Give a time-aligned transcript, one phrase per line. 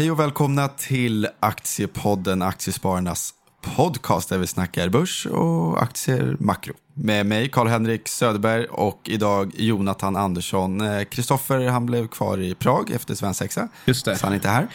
[0.00, 6.74] Hej och välkomna till Aktiepodden, Aktiespararnas podcast där vi snackar börs och aktier makro.
[6.94, 10.82] Med mig Karl-Henrik Söderberg och idag Jonathan Andersson.
[11.10, 13.68] Kristoffer han blev kvar i Prag efter svensexa.
[13.84, 14.16] Just det.
[14.16, 14.68] Så han är inte här.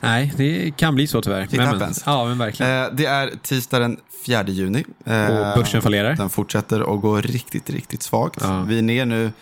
[0.00, 1.54] Nej, det kan bli så tyvärr.
[1.54, 2.02] It happens.
[2.06, 2.84] ja, men verkligen.
[2.84, 4.84] Eh, det är tisdag den 4 juni.
[5.04, 6.16] Eh, och börsen fallerar.
[6.16, 8.40] Den fortsätter att gå riktigt, riktigt svagt.
[8.42, 8.62] Ja.
[8.62, 9.32] Vi är ner nu,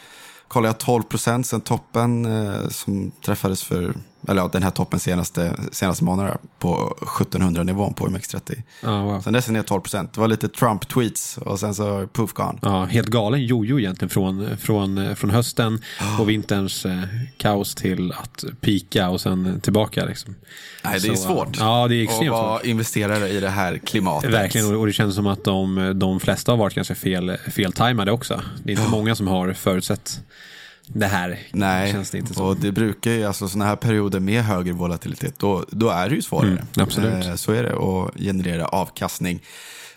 [0.49, 3.95] kollar jag 12 procent sen toppen eh, som träffades för,
[4.29, 8.62] eller ja, den här toppen senaste, senaste månaden på 1700-nivån på OMX30.
[8.83, 9.21] Ja, wow.
[9.21, 10.12] Sen dess är ner 12 procent.
[10.12, 12.59] Det var lite Trump-tweets och sen så poof gone.
[12.62, 15.83] Ja, helt galen jojo egentligen från, från, från hösten
[16.21, 16.98] och vinterns eh,
[17.37, 20.05] kaos till att pika och sen tillbaka.
[20.05, 20.34] Liksom.
[20.84, 21.56] Nej, det är Så, svårt.
[21.59, 24.31] Ja, det är att vara investerare i det här klimatet.
[24.31, 28.41] Verkligen, och- det känns som att de, de flesta har varit ganska fel, feltajmade också.
[28.65, 30.20] Det är inte många som har förutsett
[30.86, 31.38] det här.
[31.52, 32.47] Nej, Känns det inte som.
[32.47, 36.14] och det brukar ju, alltså sådana här perioder med högre volatilitet, då, då är det
[36.14, 36.50] ju svårare.
[36.50, 37.27] Mm, absolut.
[37.27, 39.42] Eh, så är det, att generera avkastning.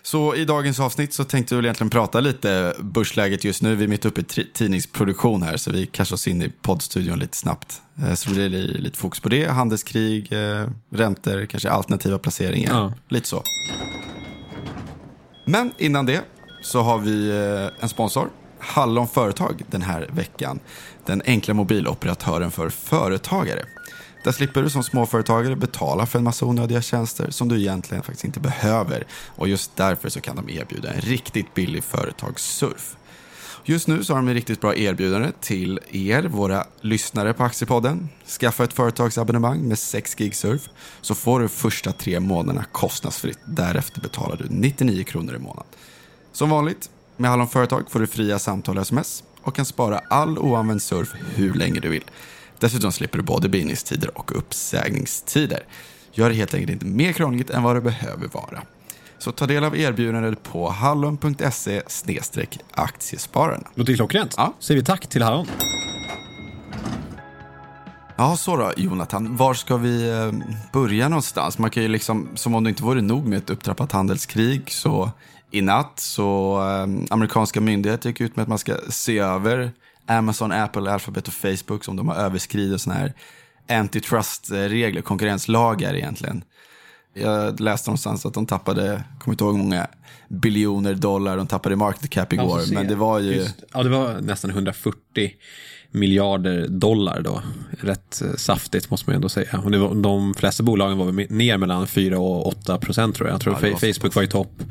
[0.02, 3.74] Så i dagens avsnitt så tänkte vi egentligen prata lite börsläget just nu.
[3.74, 7.36] Vi är mitt uppe i tidningsproduktion här, så vi kastar oss in i poddstudion lite
[7.36, 7.82] snabbt.
[7.98, 9.46] Eh, så det blir li- lite fokus på det.
[9.50, 12.74] Handelskrig, eh, räntor, kanske alternativa placeringar.
[12.74, 12.92] Ja.
[13.08, 13.42] Lite så.
[15.44, 16.20] Men innan det
[16.62, 17.30] så har vi
[17.80, 18.28] en sponsor.
[18.66, 20.60] Hallon Företag den här veckan.
[21.04, 23.64] Den enkla mobiloperatören för företagare.
[24.24, 28.24] Där slipper du som småföretagare betala för en massa onödiga tjänster som du egentligen faktiskt
[28.24, 29.06] inte behöver.
[29.36, 32.96] Och just därför så kan de erbjuda en riktigt billig företagssurf.
[33.64, 38.08] Just nu så har de en riktigt bra erbjudande till er, våra lyssnare på Aktiepodden.
[38.40, 40.62] Skaffa ett företagsabonnemang med 6 gig surf
[41.00, 43.38] så får du första tre månaderna kostnadsfritt.
[43.44, 45.66] Därefter betalar du 99 kronor i månaden.
[46.32, 50.38] Som vanligt, med Hallon Företag får du fria samtal och sms och kan spara all
[50.38, 52.04] oanvänd surf hur länge du vill.
[52.58, 55.64] Dessutom slipper du både bindningstider och uppsägningstider.
[56.12, 58.62] Gör det helt enkelt inte mer krångligt än vad det behöver vara.
[59.18, 61.82] Så ta del av erbjudandet på hallon.se
[62.70, 63.68] aktiespararna.
[63.74, 64.34] Låter klockrent.
[64.36, 64.54] Ja.
[64.60, 65.46] Säger vi tack till Hallon.
[68.18, 69.36] Ja, så då, Jonathan.
[69.36, 70.32] Var ska vi eh,
[70.72, 71.58] börja någonstans?
[71.58, 75.10] Man kan ju liksom, som om det inte vore nog med ett upptrappat handelskrig, så
[75.50, 79.72] i natt så eh, amerikanska myndigheter gick ut med att man ska se över
[80.06, 83.12] Amazon, Apple, Alphabet och Facebook som de har överskridit sådana här
[83.68, 86.44] antitrust-regler, konkurrenslagar egentligen.
[87.14, 89.86] Jag läste någonstans att de tappade, kommer inte ihåg hur många
[90.28, 93.34] biljoner dollar de tappade i market cap igår, men det var ju...
[93.34, 95.30] Just, ja, det var nästan 140
[95.90, 97.42] miljarder dollar då.
[97.80, 99.58] Rätt eh, saftigt måste man ändå säga.
[99.64, 103.34] Och var, de flesta bolagen var mer mellan 4 och 8 procent tror jag.
[103.34, 104.62] Jag tror Ja, var Facebook var i topp.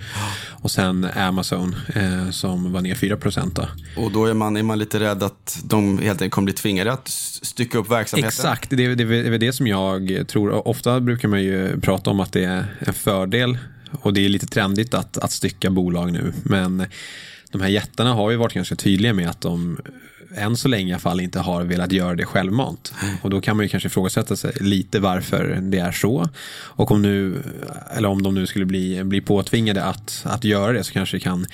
[0.51, 3.67] Och sen Amazon eh, som var ner 4 procent då.
[3.97, 6.93] Och då är man, är man lite rädd att de helt enkelt kommer bli tvingade
[6.93, 7.07] att
[7.41, 8.27] stycka upp verksamheten.
[8.27, 10.67] Exakt, det är, det är det som jag tror.
[10.67, 13.57] Ofta brukar man ju prata om att det är en fördel
[14.01, 16.33] och det är lite trendigt att, att stycka bolag nu.
[16.43, 16.85] Men
[17.51, 19.77] de här jättarna har ju varit ganska tydliga med att de
[20.35, 22.93] än så länge i alla fall inte har velat göra det självmant.
[23.21, 26.29] Och då kan man ju kanske ifrågasätta sig lite varför det är så.
[26.57, 27.43] Och om nu,
[27.97, 31.21] eller om de nu skulle bli, bli påtvingade att, att göra det så kanske det
[31.21, 31.45] kan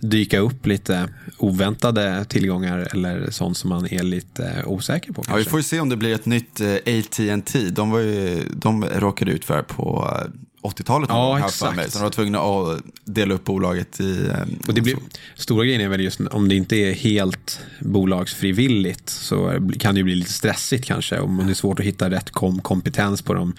[0.00, 1.08] dyka upp lite
[1.38, 5.24] oväntade tillgångar eller sånt som man är lite osäker på.
[5.28, 7.58] Ja, vi får ju se om det blir ett nytt eh, AT&T.
[7.70, 10.30] De, var ju, de råkade ut för på eh,
[10.64, 11.08] 80-talet.
[11.12, 11.70] Ja, här exakt.
[11.70, 11.90] för mig.
[11.90, 14.26] Så de var tvungna att dela upp bolaget i...
[14.26, 14.96] eh, Och det blir,
[15.34, 20.04] stora grejen är väl just om det inte är helt bolagsfrivilligt så kan det ju
[20.04, 21.18] bli lite stressigt kanske.
[21.20, 23.54] Om det är svårt att hitta rätt kom kompetens på de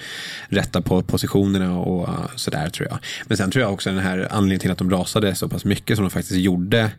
[0.50, 2.98] rätta po- positionerna och uh, sådär tror jag.
[3.28, 5.96] Men sen tror jag också den här anledningen till att de rasade så pass mycket
[5.98, 6.92] som de faktiskt gjorde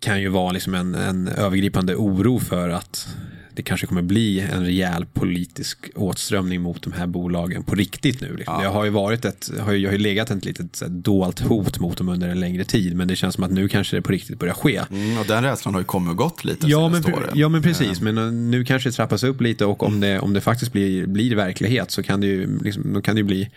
[0.00, 3.08] kan ju vara liksom en, en övergripande oro för att
[3.54, 8.36] det kanske kommer bli en rejäl politisk åtströmning mot de här bolagen på riktigt nu.
[8.36, 8.54] Liksom.
[8.54, 8.62] Ja.
[8.62, 11.40] Det har ju varit ett, har ju, har ju legat ett litet så här, dolt
[11.40, 14.02] hot mot dem under en längre tid, men det känns som att nu kanske det
[14.02, 14.82] på riktigt börjar ske.
[14.90, 17.30] Mm, och den rädslan har ju kommit och gått lite Ja men, åren.
[17.34, 20.32] ja men precis, men uh, nu kanske det trappas upp lite och om det, om
[20.32, 23.50] det faktiskt blir, blir verklighet så kan det ju, liksom, då kan det ju bli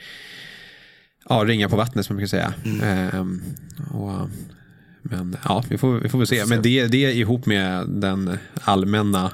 [1.30, 2.54] ja, ringa på vattnet som man kan säga.
[2.84, 3.42] Ehm,
[3.92, 4.30] och,
[5.02, 6.46] men ja, vi får, vi får väl se.
[6.46, 9.32] Men det, det ihop med den allmänna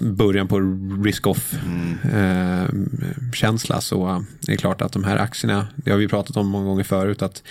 [0.00, 0.58] början på
[1.04, 6.48] risk-off-känsla så uh, är det klart att de här aktierna, det har vi pratat om
[6.48, 7.42] många gånger förut, att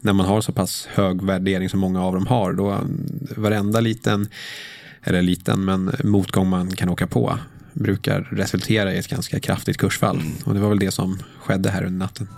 [0.00, 2.80] när man har så pass hög värdering som många av dem har, då uh,
[3.36, 4.28] varenda liten,
[5.02, 7.38] eller liten, men motgång man kan åka på
[7.72, 10.22] brukar resultera i ett ganska kraftigt kursfall.
[10.44, 12.28] Och det var väl det som skedde här under natten.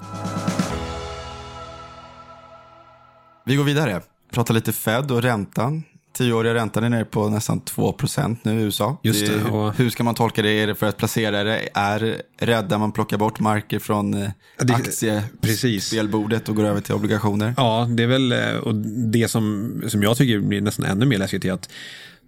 [3.46, 4.00] Vi går vidare.
[4.32, 5.82] Pratar lite Fed och räntan.
[6.18, 9.00] Tioåriga räntan är nere på nästan 2% nu i USA.
[9.02, 9.74] Just det, och...
[9.74, 10.50] Hur ska man tolka det?
[10.50, 16.48] Är det för att placerare är rädda man plockar bort marker från eh, det, aktiespelbordet
[16.48, 17.54] och går över till obligationer?
[17.56, 18.74] Ja, det är väl eh, och
[19.12, 21.70] det som, som jag tycker blir nästan ännu mer läskigt är att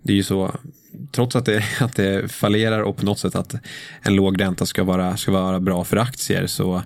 [0.02, 0.54] det är ju så,
[1.12, 3.54] trots att det, att det fallerar och på något sätt att
[4.02, 6.82] en låg ränta ska vara, ska vara bra för aktier så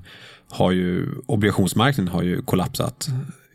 [0.49, 3.09] har ju obligationsmarknaden har ju kollapsat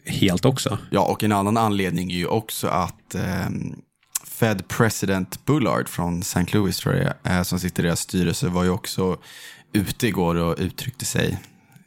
[0.09, 0.77] helt också.
[0.91, 3.49] Ja, och en annan anledning är ju också att eh,
[4.23, 6.45] Fed President Bullard från St.
[6.51, 9.17] Louis tror jag eh, som sitter i deras styrelse var ju också
[9.73, 11.37] ute igår och uttryckte sig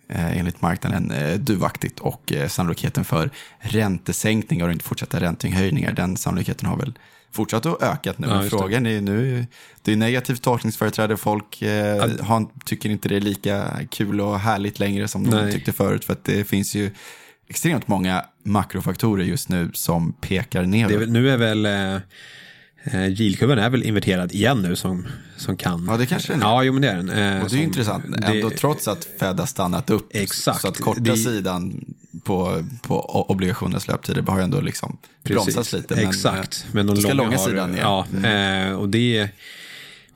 [0.08, 6.16] eh, enligt marknaden eh, duvaktigt och eh, sannolikheten för räntesänkningar och inte fortsatta räntehöjningar, den
[6.16, 6.98] sannolikheten har väl
[7.32, 8.26] fortsatt att öka nu.
[8.26, 9.46] Ja, Frågan är nu,
[9.82, 14.78] det är negativt tolkningsföreträde, folk eh, har, tycker inte det är lika kul och härligt
[14.78, 15.52] längre som de Nej.
[15.52, 16.90] tyckte förut för att det finns ju
[17.52, 21.08] extremt många makrofaktorer just nu som pekar neråt.
[21.08, 21.94] nu är väl eh,
[22.84, 25.06] eh, Yieldkurvan är väl inverterad igen nu som,
[25.37, 25.87] som kan.
[25.90, 26.46] Ja, det kanske den är.
[26.46, 27.10] Ja, jo, men det är den.
[27.10, 30.08] Eh, och det är intressant, ändå det, trots att Fed har stannat upp.
[30.10, 30.60] Exakt.
[30.60, 31.84] Så att korta det, sidan
[32.25, 35.94] på, på obligationernas löptider har ju ändå liksom bromsats lite.
[35.94, 36.66] Men, exakt.
[36.72, 37.82] Men de långa, långa har, sidan igen.
[37.82, 38.69] Ja, mm.
[38.69, 39.28] eh, och det är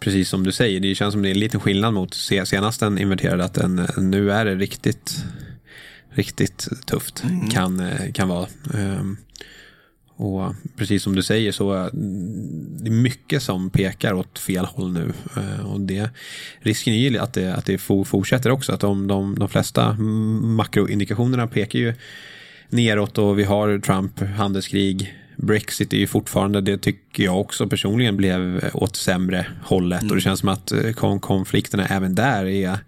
[0.00, 2.98] precis som du säger, det känns som det är en liten skillnad mot senast den
[2.98, 5.24] inverterade, att den, nu är det riktigt
[6.16, 7.48] riktigt tufft mm.
[7.48, 8.46] kan, eh, kan vara.
[8.74, 9.16] Um,
[10.18, 11.90] och precis som du säger så är
[12.84, 15.12] det mycket som pekar åt fel håll nu.
[15.36, 16.10] Uh, och det,
[16.60, 18.72] risken är ju att det, att det fortsätter också.
[18.72, 21.94] Att de, de, de flesta makroindikationerna pekar ju
[22.68, 28.16] neråt och vi har Trump, handelskrig, Brexit är ju fortfarande, det tycker jag också personligen
[28.16, 30.02] blev åt sämre hållet.
[30.02, 30.10] Mm.
[30.10, 32.78] Och det känns som att eh, konflikterna även där är,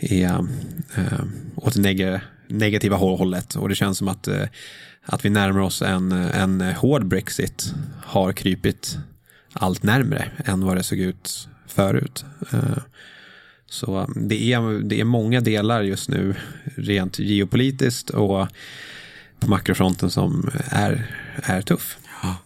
[0.00, 0.34] är
[0.96, 1.24] äh,
[1.56, 2.20] åt negativa
[2.52, 4.46] negativa hållet och det känns som att, eh,
[5.04, 8.98] att vi närmar oss en, en hård Brexit har krypit
[9.52, 12.24] allt närmre än vad det såg ut förut.
[12.52, 12.78] Eh,
[13.66, 16.34] så um, det är, det är många delar just nu
[16.76, 18.48] rent geopolitiskt och
[19.40, 21.98] på makrofronten som är, är tuff.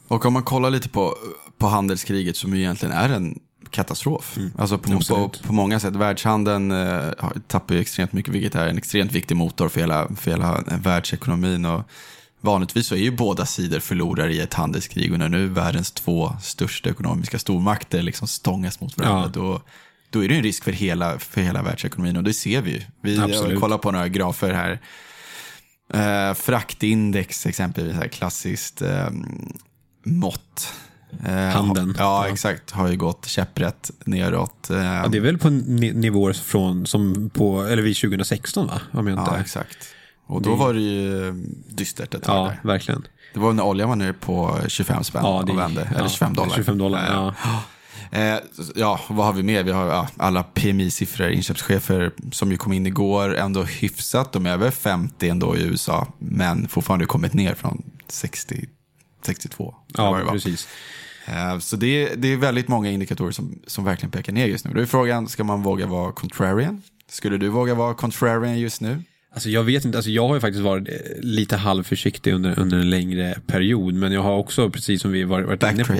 [0.08, 1.14] Och om man kollar lite på,
[1.58, 3.38] på handelskriget som egentligen är en
[3.76, 4.36] katastrof.
[4.36, 4.52] Mm.
[4.58, 5.96] Alltså på, på, på, många sätt.
[5.96, 7.12] Världshandeln eh,
[7.46, 11.64] tappar ju extremt mycket, vilket är en extremt viktig motor för hela, för hela världsekonomin.
[11.64, 11.82] Och
[12.40, 16.32] vanligtvis så är ju båda sidor förlorare i ett handelskrig och när nu världens två
[16.42, 19.40] största ekonomiska stormakter liksom stångas mot varandra, ja.
[19.40, 19.60] då,
[20.10, 22.82] då är det en risk för hela, för hela världsekonomin och det ser vi ju.
[23.00, 23.60] Vi Absolut.
[23.60, 24.80] kollar på några grafer här.
[25.94, 29.10] Eh, fraktindex exempelvis, här klassiskt eh,
[30.04, 30.72] mått
[31.24, 31.94] Eh, Handeln.
[31.98, 32.70] Ja, exakt.
[32.70, 34.70] Har ju gått käpprätt neråt.
[34.70, 34.76] Eh.
[34.76, 38.80] Ja, det är väl på nivåer från, som på, eller vid 2016 va?
[38.92, 39.30] Om jag inte...
[39.30, 39.78] Ja, exakt.
[40.26, 40.56] Och då det...
[40.56, 41.32] var det ju
[41.68, 42.68] dystert ett tag Ja, där.
[42.68, 43.06] verkligen.
[43.34, 45.82] Det var när oljan var nere på 25 spänn ja, det, och vände.
[45.82, 46.54] Eller ja, 25 dollar.
[46.54, 47.34] 25 dollar, ja.
[48.10, 48.38] Eh,
[48.74, 49.62] ja, vad har vi mer?
[49.62, 54.32] Vi har ja, alla PMI-siffror, inköpschefer som ju kom in igår, ändå hyfsat.
[54.32, 58.68] De är över 50 ändå i USA, men fortfarande kommit ner från 60,
[59.26, 59.74] 62.
[59.86, 60.68] Ja, precis.
[61.26, 64.64] Eh, så det är, det är väldigt många indikatorer som, som verkligen pekar ner just
[64.64, 64.74] nu.
[64.74, 66.82] Då är frågan, ska man våga vara contrarian?
[67.08, 69.02] Skulle du våga vara contrarian just nu?
[69.36, 72.78] Alltså jag vet inte, alltså jag har ju faktiskt varit eh, lite halvförsiktig under, under
[72.78, 73.94] en längre period.
[73.94, 75.94] Men jag har också, precis som vi varit, varit inne på.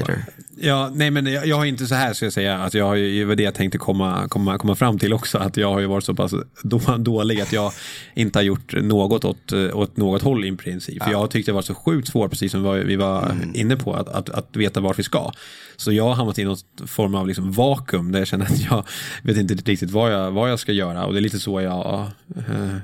[0.60, 2.58] Ja, nej men jag, jag, har inte så här ska jag säga.
[2.58, 5.38] Att jag har ju, det var det jag tänkte komma, komma, komma fram till också.
[5.38, 7.72] Att jag har ju varit så pass då, dålig att jag
[8.14, 11.02] inte har gjort något åt, åt något håll i princip.
[11.02, 13.52] För jag har tyckt det var så sjukt svårt, precis som vi var mm.
[13.54, 15.32] inne på, att, att, att veta vart vi ska.
[15.76, 18.84] Så jag har hamnat i någon form av liksom vakuum där jag känner att jag
[19.22, 21.06] vet inte riktigt vad jag, vad jag ska göra.
[21.06, 22.76] Och det är lite så jag äh,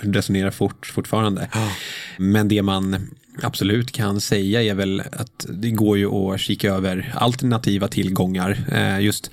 [0.00, 1.48] resonerar fort, fortfarande.
[1.54, 1.72] Oh.
[2.18, 3.10] Men det man
[3.42, 8.64] absolut kan säga är väl att det går ju att kika över alternativa tillgångar.
[8.72, 9.30] Eh, just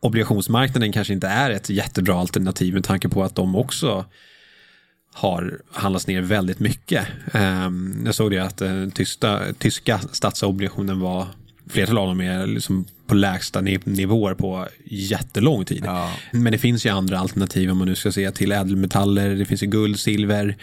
[0.00, 4.04] obligationsmarknaden kanske inte är ett jättebra alternativ med tanke på att de också
[5.12, 7.06] har handlats ner väldigt mycket.
[7.32, 11.26] Ehm, jag såg det att den eh, tysta, tyska statsobligationen var
[11.70, 15.82] flertal av dem är liksom på lägsta nivåer på jättelång tid.
[15.86, 16.12] Ja.
[16.30, 19.34] Men det finns ju andra alternativ om man nu ska se till ädelmetaller.
[19.34, 20.56] Det finns ju guld, silver.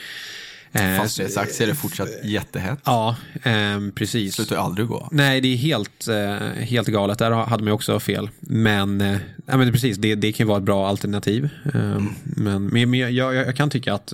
[0.71, 2.79] Eh, Fastighetsaktier är fortsatt jättehett.
[2.85, 4.35] Ja, eh, precis.
[4.35, 5.09] Slutar aldrig gå.
[5.11, 7.19] Nej, det är helt, eh, helt galet.
[7.19, 8.29] Där hade man också fel.
[8.39, 11.49] Men, eh, ja, men precis, det, det kan ju vara ett bra alternativ.
[11.73, 12.13] Eh, mm.
[12.23, 14.13] Men, men jag, jag, jag, kan tycka att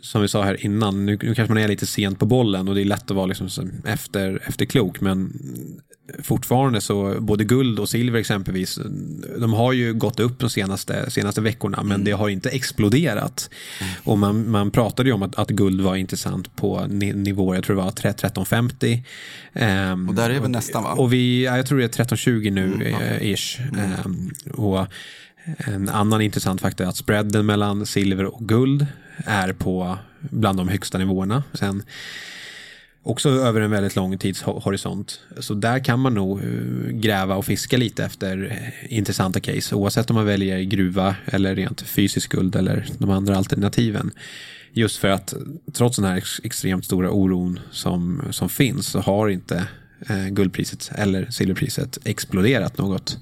[0.00, 2.74] som vi sa här innan, nu, nu kanske man är lite sent på bollen och
[2.74, 3.48] det är lätt att vara liksom
[3.86, 5.32] efter, efterklok, men
[6.22, 8.78] fortfarande så både guld och silver exempelvis,
[9.38, 12.04] de har ju gått upp de senaste, senaste veckorna men mm.
[12.04, 13.50] det har inte exploderat.
[13.80, 13.92] Mm.
[14.04, 17.76] Och man, man pratade ju om att, att guld var intressant på nivåer, jag tror
[17.76, 19.04] det var 1350.
[19.52, 20.92] Um, ehm, och där är vi nästan va?
[20.92, 23.16] Och vi, jag tror det är 1320 nu mm, okay.
[23.20, 23.60] Eh, ish.
[24.04, 24.86] Um, och
[25.56, 28.86] en annan intressant faktor är att spreaden mellan silver och guld
[29.26, 31.42] är på bland de högsta nivåerna.
[31.52, 31.82] Sen
[33.06, 35.20] Också över en väldigt lång tidshorisont.
[35.38, 36.46] Så där kan man nog eh,
[36.90, 39.74] gräva och fiska lite efter eh, intressanta case.
[39.74, 44.10] Oavsett om man väljer gruva eller rent fysisk guld eller de andra alternativen.
[44.72, 45.34] Just för att
[45.72, 49.66] trots den här extremt stora oron som, som finns så har inte
[50.08, 53.18] eh, guldpriset eller silverpriset exploderat något,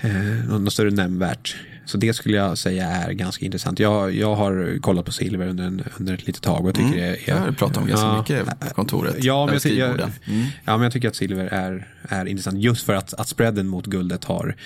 [0.00, 0.10] eh,
[0.48, 1.56] något större nämnvärt
[1.88, 3.78] så det skulle jag säga är ganska intressant.
[3.78, 7.00] Jag, jag har kollat på silver under, en, under ett litet tag och tycker mm.
[7.00, 7.18] det är...
[7.26, 9.24] Jag har pratat om ganska ja, mycket på kontoret.
[9.24, 10.46] Ja men, jag, jag, mm.
[10.64, 13.86] ja, men jag tycker att silver är, är intressant just för att, att spreaden mot
[13.86, 14.56] guldet har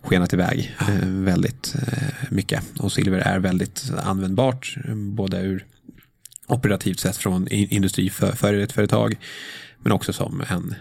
[0.00, 2.62] skenat iväg eh, väldigt eh, mycket.
[2.78, 5.64] Och silver är väldigt användbart, både ur
[6.46, 9.16] operativt sett från industri för, för ett företag
[9.82, 10.74] men också som en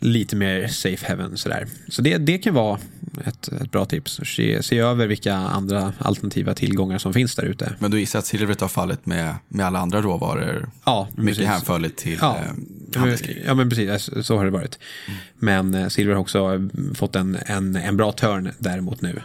[0.00, 1.66] lite mer safe heaven sådär.
[1.88, 2.78] Så det, det kan vara
[3.24, 4.20] ett, ett bra tips.
[4.24, 7.74] Se, se över vilka andra alternativa tillgångar som finns där ute.
[7.78, 10.70] Men du gissar att silvret har fallit med, med alla andra råvaror?
[10.84, 11.46] Ja, Mycket precis.
[11.46, 12.36] hänförligt till ja.
[12.38, 13.42] eh, handelskrig?
[13.46, 14.26] Ja, men precis.
[14.26, 14.78] Så har det varit.
[15.08, 15.20] Mm.
[15.38, 19.20] Men eh, silver har också fått en, en, en bra turn däremot nu.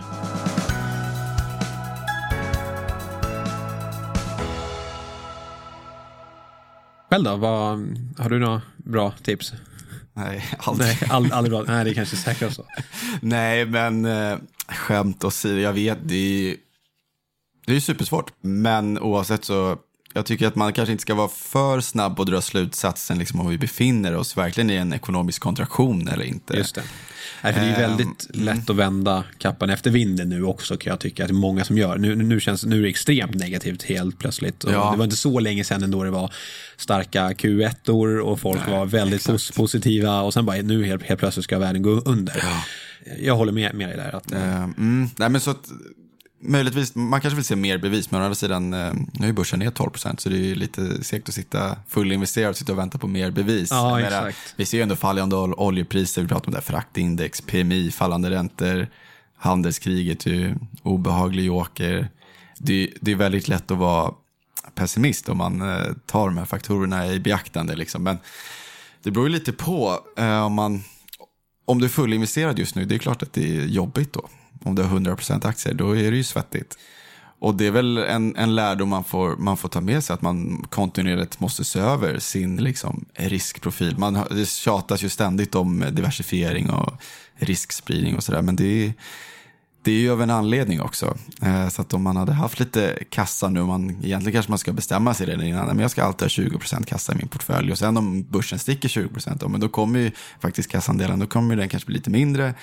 [7.09, 7.79] Själv då, vad,
[8.17, 9.53] har du några bra tips?
[10.17, 10.87] Nej, aldrig.
[10.87, 11.63] Nej, aldrig, aldrig bra.
[11.63, 12.65] Nej, det är kanske säkert så.
[13.21, 16.55] Nej, men eh, skämt åsido, jag vet, det är,
[17.65, 18.31] det är supersvårt.
[18.41, 19.77] Men oavsett så,
[20.15, 23.49] jag tycker att man kanske inte ska vara för snabb och dra slutsatsen liksom, om
[23.49, 26.57] vi befinner oss verkligen i en ekonomisk kontraktion eller inte.
[26.57, 26.83] Just det.
[27.41, 30.91] Nej, för det är väldigt um, lätt att vända kappan efter vinden nu också kan
[30.91, 31.23] jag tycka.
[31.23, 31.97] Att det är många som gör.
[31.97, 34.65] Nu, nu, känns, nu är det extremt negativt helt plötsligt.
[34.67, 34.91] Ja.
[34.91, 36.33] Det var inte så länge sedan ändå det var
[36.77, 41.19] starka Q1-or och folk Nej, var väldigt pos positiva och sen bara nu helt, helt
[41.19, 42.37] plötsligt ska världen gå under.
[42.41, 42.63] Ja.
[43.19, 44.15] Jag håller med, med dig där.
[44.15, 45.69] Att, uh, mm, nej, men så att,
[46.39, 49.59] möjligtvis, man kanske vill se mer bevis, men å andra sidan, eh, nu är börsen
[49.59, 52.97] ner 12 procent, så det är lite segt att sitta fullinvesterad och sitta och vänta
[52.97, 53.71] på mer bevis.
[53.71, 57.91] Ja, menar, vi ser ju ändå fallande oljepriser, vi pratar om det här fraktindex, PMI,
[57.91, 58.87] fallande räntor,
[59.37, 62.09] handelskriget, ju obehaglig joker.
[62.57, 64.13] Det, det är väldigt lätt att vara
[64.75, 67.75] pessimist om man eh, tar de här faktorerna i beaktande.
[67.75, 68.03] Liksom.
[68.03, 68.17] Men
[69.03, 70.83] det beror ju lite på eh, om man
[71.67, 74.29] om du är fullinvesterad just nu, det är klart att det är jobbigt då
[74.65, 76.77] om du har 100% aktier, då är det ju svettigt.
[77.39, 80.21] Och det är väl en, en lärdom man får, man får ta med sig, att
[80.21, 83.97] man kontinuerligt måste se över sin liksom, riskprofil.
[83.97, 86.93] Man, det tjatas ju ständigt om diversifiering och
[87.35, 88.93] riskspridning och sådär, men det är,
[89.83, 91.17] det är ju av en anledning också.
[91.41, 94.73] Eh, så att om man hade haft lite kassa nu, man, egentligen kanske man ska
[94.73, 97.71] bestämma sig redan innan, men jag ska alltid ha 20% kassa i min portfölj.
[97.71, 101.55] Och sen om börsen sticker 20%, då, men då kommer ju faktiskt kassandelen, då kommer
[101.55, 102.53] den kanske bli lite mindre.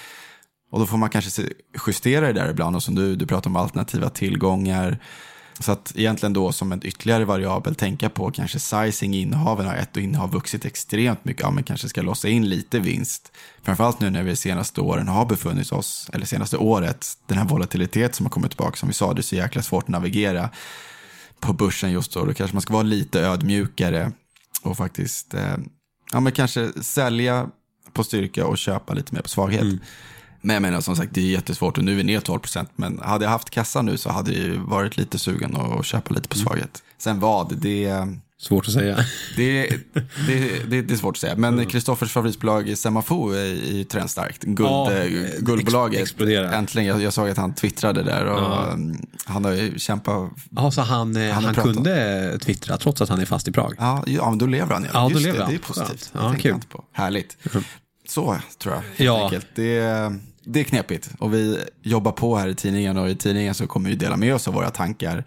[0.72, 1.42] Och då får man kanske
[1.86, 4.98] justera det där ibland och som du, du pratar om alternativa tillgångar.
[5.60, 9.66] Så att egentligen då som en ytterligare variabel tänka på kanske sizing innehaven.
[9.66, 13.32] Har ett innehav vuxit extremt mycket, ja men kanske ska låsa in lite vinst.
[13.62, 18.14] Framförallt nu när vi senaste åren har befunnit oss, eller senaste året, den här volatilitet
[18.14, 20.50] som har kommit tillbaka, som vi sa, det är så jäkla svårt att navigera
[21.40, 22.24] på börsen just då.
[22.24, 24.12] Då kanske man ska vara lite ödmjukare
[24.62, 25.56] och faktiskt, eh,
[26.12, 27.48] ja men kanske sälja
[27.92, 29.62] på styrka och köpa lite mer på svaghet.
[29.62, 29.80] Mm.
[30.42, 32.70] Men jag menar som sagt, det är jättesvårt och nu är vi ner 12 procent.
[32.76, 36.28] Men hade jag haft kassa nu så hade jag varit lite sugen att köpa lite
[36.28, 36.46] på mm.
[36.46, 36.82] svaghet.
[36.99, 38.06] Sen vad, det...
[38.38, 38.96] Svårt att säga.
[39.37, 39.68] Det,
[40.26, 41.37] det, det, det är svårt att säga.
[41.37, 42.08] Men Kristoffers mm.
[42.08, 44.42] favoritbolag Semafo är ju trendstarkt.
[44.42, 46.02] Guld, ja, eh, guldbolaget.
[46.02, 46.52] Exploderar.
[46.52, 46.88] Äntligen.
[46.88, 48.25] Jag, jag, såg att han twittrade där.
[48.25, 48.76] Och ja.
[49.25, 50.30] Han har ju kämpat.
[50.50, 53.75] Ja, så han, eh, han, han kunde twittra trots att han är fast i Prag?
[53.78, 54.82] Ja, ja men då lever han.
[54.82, 55.52] Ja, ja då lever det, han.
[55.52, 56.12] det är positivt.
[56.14, 56.61] Ja, kul.
[56.92, 57.37] Härligt.
[57.52, 57.64] Mm.
[58.08, 58.82] Så tror jag.
[58.82, 59.25] Helt ja.
[59.25, 59.46] enkelt.
[59.54, 60.12] Det
[60.44, 63.90] det är knepigt och vi jobbar på här i tidningen och i tidningen så kommer
[63.90, 65.25] vi dela med oss av våra tankar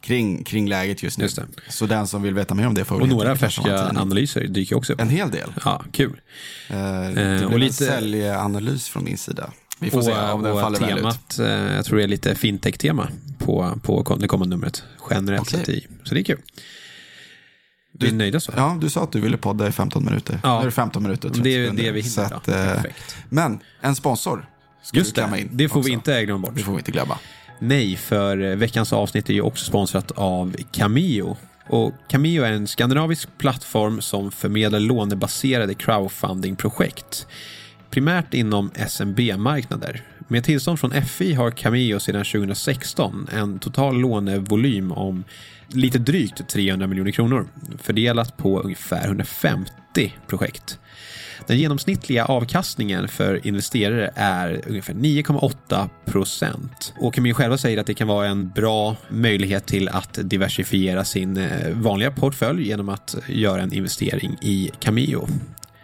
[0.00, 1.24] kring, kring läget just nu.
[1.24, 4.76] Just så den som vill veta mer om det får Och några färska analyser dyker
[4.76, 5.00] också upp.
[5.00, 5.52] En hel del.
[5.64, 6.20] Ja, kul.
[6.68, 9.52] Eh, det blir och lite säljanalys från min sida.
[9.78, 11.68] Vi får och, se om den faller temat, väl ut.
[11.68, 13.08] Eh, jag tror det är lite fintech-tema
[13.38, 14.82] på, på det kommande numret.
[15.10, 15.60] Generellt okay.
[15.60, 15.86] sett i.
[16.04, 16.38] Så det är kul.
[17.92, 18.52] Du är nöjd så?
[18.56, 20.40] Ja, du sa att du ville podda i 15 minuter.
[20.42, 20.54] Ja.
[20.54, 22.32] Nu är det 15 minuter och 30 Det är det vi hinner.
[22.34, 22.82] Att, eh,
[23.28, 24.46] men en sponsor
[24.82, 25.86] ska Just det, in det får också.
[25.86, 26.56] vi inte glömma bort.
[26.56, 27.18] Det får vi inte glömma.
[27.58, 31.36] Nej, för veckans avsnitt är ju också sponsrat av Cameo.
[31.68, 37.26] Och Cameo är en skandinavisk plattform som förmedlar lånebaserade crowdfunding-projekt.
[37.92, 40.02] Primärt inom SMB-marknader.
[40.28, 45.24] Med tillstånd från FI har Cameo sedan 2016 en total lånevolym om
[45.68, 50.78] lite drygt 300 miljoner kronor fördelat på ungefär 150 projekt.
[51.46, 56.94] Den genomsnittliga avkastningen för investerare är ungefär 9,8 procent.
[56.98, 61.36] Och Cameo själva säger att det kan vara en bra möjlighet till att diversifiera sin
[61.36, 65.28] eh, vanliga portfölj genom att göra en investering i Cameo.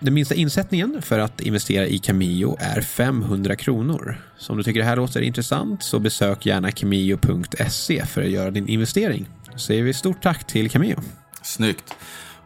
[0.00, 4.20] Den minsta insättningen för att investera i Cameo är 500 kronor.
[4.38, 8.50] Så om du tycker det här låter intressant så besök gärna cameo.se för att göra
[8.50, 9.28] din investering.
[9.52, 10.96] Då säger vi stort tack till Cameo.
[11.42, 11.94] Snyggt.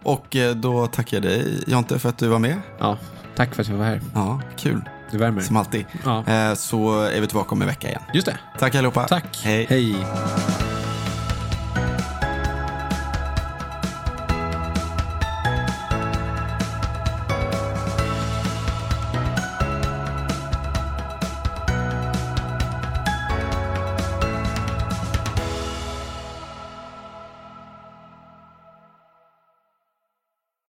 [0.02, 2.56] Och eh, då tackar jag dig Jonte för att du var med.
[2.78, 2.99] Ja,
[3.37, 4.00] tack för att jag var här.
[4.14, 4.80] Ja, kul.
[5.11, 5.40] Det värmer.
[5.40, 5.85] Som alltid.
[6.04, 6.25] Ja.
[6.26, 8.02] Eh, Så är vi tillbaka om en vecka igen.
[8.14, 8.38] Just det.
[8.59, 9.04] Tack allihopa.
[9.09, 9.40] Tack.
[9.44, 9.66] Hej.
[9.68, 9.97] Hej.